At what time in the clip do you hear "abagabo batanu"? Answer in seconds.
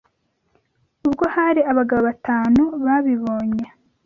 1.71-2.61